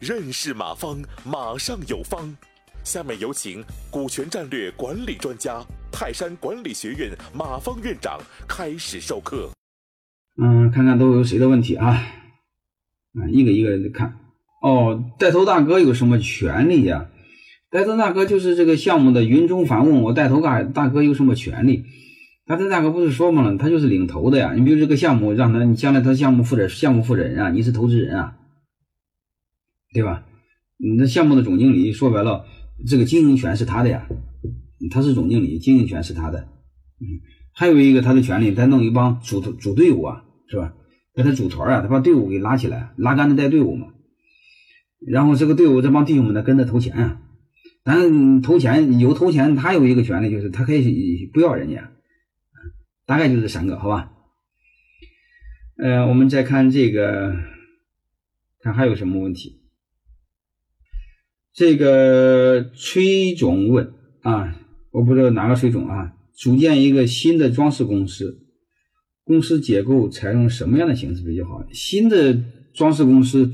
[0.00, 2.36] 认识马方，马上有方。
[2.82, 8.18] 下面有请股权战略管理专家、泰山管理学院马方院长
[8.48, 9.50] 开始授课。
[10.42, 11.86] 嗯，看看都有谁的问题啊？
[11.88, 14.18] 啊，一个一个的看。
[14.60, 17.06] 哦，带头大哥有什么权利呀？
[17.70, 21.84] 带头大哥就是这个项目的云中反问我带头大大哥有什么权利？
[22.44, 24.52] 带头大哥不是说嘛了，他就是领头的呀。
[24.54, 28.36] 你比如这个项目，让他你将来他项目负责项目负责人啊，你是投资人啊，
[29.94, 30.26] 对吧？
[30.76, 32.44] 你的项目的总经理说白了。
[32.84, 34.08] 这个经营权是他的呀，
[34.90, 36.40] 他是总经理，经营权是他的。
[37.00, 37.20] 嗯，
[37.52, 40.74] 还有一个他的权利，他弄一帮组组队伍啊，是吧？
[41.14, 43.88] 给他组团啊，他把队伍给拉起来，拉杆子带队伍嘛。
[45.06, 47.20] 然后这个队伍这帮弟兄们呢跟着投钱啊，
[47.84, 51.90] 但投钱有投钱，他有一个权利，就是他可以不要人家。
[53.12, 54.10] 大概就这三个，好吧？
[55.76, 57.36] 呃，我们再看这个，
[58.62, 59.60] 看还有什么问题。
[61.52, 64.58] 这个崔总问啊，
[64.92, 68.46] 我不知道哪个崔总啊，组建一个新的装饰公司，
[69.24, 71.62] 公司结构采用什么样的形式比较好？
[71.70, 73.52] 新的装饰公司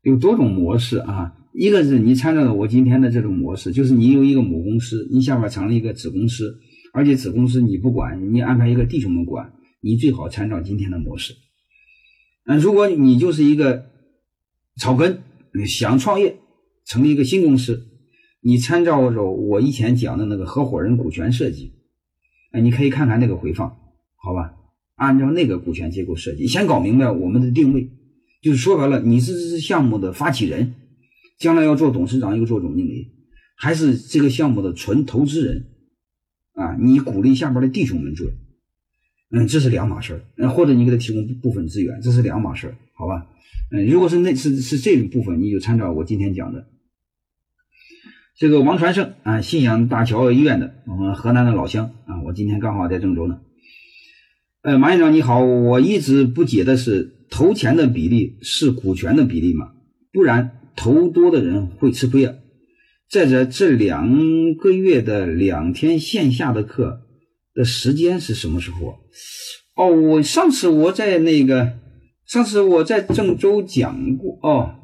[0.00, 6.58] 有多种模式啊，一个是你参照的我今天的这种模式，就是你有一个母公司，你下边成立一个子公司，
[6.98, 11.32] 而且子公司你不管，你安排一个弟兄们管，你最好参照今天的模式。
[12.44, 13.86] 嗯，如果你就是一个
[14.80, 15.22] 草根，
[15.64, 16.36] 想创业。
[16.90, 17.86] 成立一个新公司，
[18.40, 21.74] 你参照着我以前讲的那个合伙人股权设计，
[22.50, 23.76] 哎，你可以看看那个回放，
[24.16, 24.54] 好吧？
[24.96, 27.90] 按照那个股权结构设计，先搞明白我们的定位，
[28.40, 30.76] 就是说白了，你是这项目的发起人，
[31.38, 33.08] 将来要做董事长又做总经理，
[33.58, 35.66] 还是这个项目的纯投资人
[36.58, 36.76] 啊？
[36.78, 38.26] 你鼓励下边的弟兄们做，
[39.30, 43.26] 嗯，这是两码事儿，嗯，或者你给他提供部分资源，这是两码事儿，好吧？
[43.70, 46.66] 嗯，如果是那是是这种部分，你就参照我今天讲的。
[48.36, 53.40] 这个王传胜啊，信阳大桥医院的，我们河南的老乡啊，我今天刚好在郑州呢。
[54.62, 59.72] 呃，马院长你好，我一直不解的是，投钱的比例是股权的比例吗？
[60.12, 62.34] 不然投多的人会吃亏啊。
[63.10, 67.00] 再者，这两个月的两天线下的课
[67.54, 68.98] 的时间是什么时候？
[69.74, 71.78] 哦，我上次我在那个，
[72.26, 74.74] 上次我在郑州讲过哦。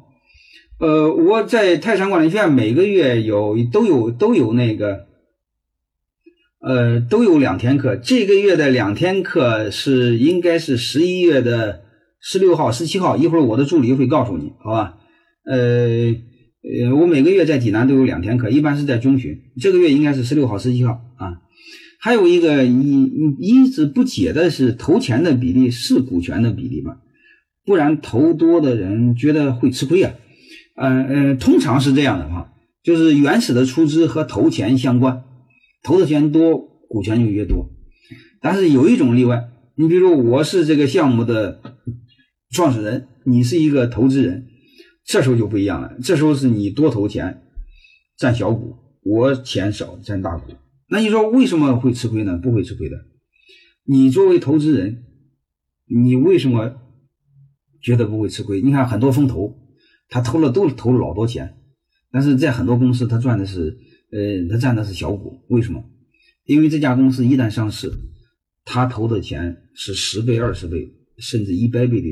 [0.79, 5.05] 呃，我在泰山管理学院每个月有都有都有那个，
[6.59, 7.95] 呃，都有两天课。
[7.95, 11.83] 这个月的两天课是应该是十一月的
[12.19, 13.15] 十六号、十七号。
[13.15, 14.97] 一会儿我的助理会告诉你，好吧？
[15.45, 16.15] 呃
[16.65, 19.39] 呃，我每个月在济南都有两天课，一般是在中旬。
[19.61, 21.41] 这个月应该是十六号、十七号啊。
[21.99, 26.97] 还有一个你你一直不解的是投钱的比例是股权的比例吗？
[27.65, 30.13] 不然投多的人觉得会吃亏啊。
[30.75, 32.51] 嗯嗯，通常是这样的哈，
[32.83, 35.23] 就是原始的出资和投钱相关，
[35.83, 36.57] 投的钱多，
[36.89, 37.69] 股权就越多。
[38.41, 39.45] 但是有一种例外，
[39.77, 41.61] 你比如说我是这个项目的
[42.51, 44.47] 创始人，你是一个投资人，
[45.05, 45.97] 这时候就不一样了。
[46.03, 47.43] 这时候是你多投钱
[48.17, 50.53] 占小股，我钱少占大股。
[50.89, 52.37] 那你说为什么会吃亏呢？
[52.37, 53.05] 不会吃亏的。
[53.83, 55.03] 你作为投资人，
[55.85, 56.75] 你为什么
[57.81, 58.61] 觉得不会吃亏？
[58.61, 59.61] 你看很多风投。
[60.07, 61.57] 他投了都投了老多钱，
[62.11, 63.75] 但是在很多公司他赚的是，
[64.11, 65.43] 呃，他占的是小股。
[65.49, 65.83] 为什么？
[66.43, 67.91] 因为这家公司一旦上市，
[68.63, 72.07] 他投的钱是十倍、二十倍，甚至一百倍的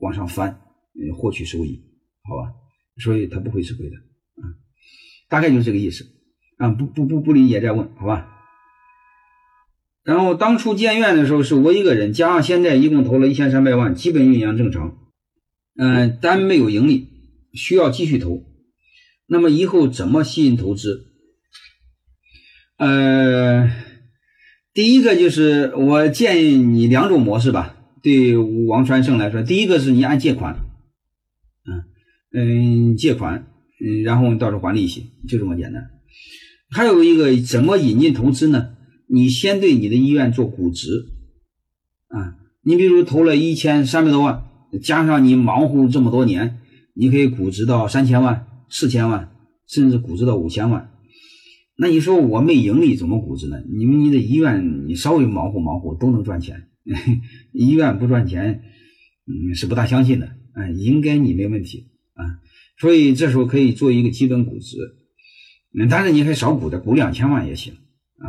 [0.00, 1.80] 往上翻，呃，获取收益，
[2.28, 2.52] 好吧？
[3.02, 4.44] 所以他不会吃亏的，啊，
[5.28, 6.04] 大概就是这个意思，
[6.58, 8.28] 啊，不不不不理解再问，好吧？
[10.04, 14.98] 然后当初建院的时候是我一个人，加上现在一共投了一千三百万，基本运营正常。
[15.76, 17.08] 嗯，单没有盈利，
[17.52, 18.42] 需要继续投。
[19.26, 21.06] 那么以后怎么吸引投资？
[22.78, 23.70] 呃，
[24.72, 27.76] 第一个就是我建议你两种模式吧。
[28.02, 30.64] 对王传胜来说，第一个是你按借款，
[32.32, 33.46] 嗯，借款，
[33.80, 35.90] 嗯，然后你到时候还利息，就这么简单。
[36.70, 38.76] 还有一个怎么引进投资呢？
[39.08, 41.06] 你先对你的医院做估值，
[42.08, 44.44] 啊，你比如投了一千三百多万。
[44.82, 46.58] 加上你忙活这么多年，
[46.92, 49.30] 你可以估值到三千万、四千万，
[49.66, 50.90] 甚至估值到五千万。
[51.78, 53.62] 那你说我没盈利怎么估值呢？
[53.74, 56.64] 你们你的医院你稍微忙活忙活都能赚钱，
[57.54, 58.62] 医院不赚钱，
[59.26, 60.26] 嗯，是不大相信的。
[60.52, 61.86] 哎，应该你没问题。
[62.80, 64.76] 所以这时候可以做一个基本估值，
[65.78, 67.74] 嗯，但是你可以少估的，估两千万也行
[68.18, 68.26] 啊。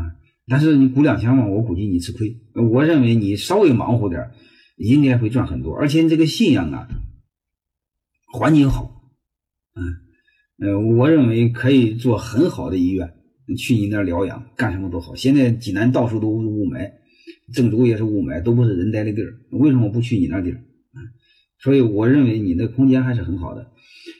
[0.48, 2.38] 但是你估两千万，我估计你吃亏。
[2.54, 4.31] 我认为你稍微忙活点。
[4.81, 5.75] 应该会赚很多。
[5.75, 6.88] 而且你这个信仰啊，
[8.31, 9.12] 环境好，
[9.75, 13.13] 嗯，呃，我认为可以做很好的医院，
[13.57, 15.16] 去你那儿疗养，干什么都好。
[15.16, 16.94] 现在济南到处都是雾霾，
[17.54, 20.63] 郑州也是雾霾，都不是人待的地儿，为什么不去你那地儿？
[21.62, 23.69] 所以我认为你的空间还是很好的。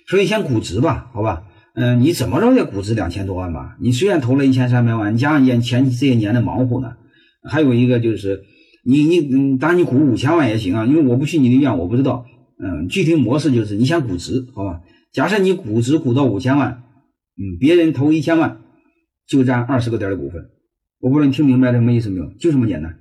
[0.10, 1.44] 所以先估值吧，好吧。
[1.76, 3.78] 嗯，你怎么着也估值两千多万吧？
[3.80, 6.94] 你虽然投了一千三百万，你加上眼前这些年的忙活呢，
[7.44, 8.42] 还有一个就是
[8.84, 12.26] 你你嗯，当然你估五千万也行啊，因为我不去你的院，我不知道。
[12.62, 14.82] 嗯，具体模式就是你先估值，好吧？
[15.14, 16.84] 假设你估值估到五千万，
[17.38, 18.62] 嗯，别人投一千万
[19.28, 20.42] 就占二十个点的股份。
[21.00, 22.30] 我不知道你听明白什么意思没有？
[22.40, 22.98] 就这么简单。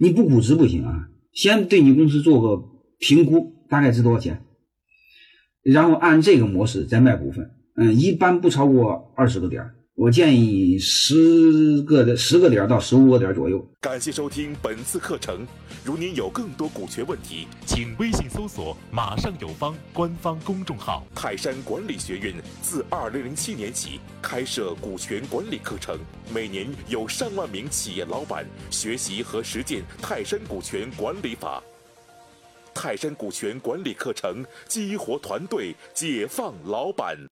[0.00, 2.62] 你不估值不行啊，先对你公司做个
[3.00, 4.40] 评估，大概值多少钱，
[5.64, 7.50] 然后按这个模式再卖股份。
[7.76, 13.64] 嗯，一般不超过二十个点我建议十个的十个点到十五个点左右。
[13.80, 15.46] 感谢收听本次课程。
[15.84, 21.04] 如您有更多股权问题，请微信搜索“马上有方”官方公众号。
[21.14, 25.96] 泰山管理学院自二零零七年起开设股权管理课程，
[26.32, 31.62] 每年有上万名企业老板学习和实践泰山股权管理法。
[32.74, 37.28] 泰山股权管理课程激活团队，解放老板。